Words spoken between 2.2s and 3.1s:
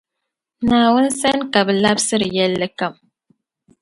yεllikam.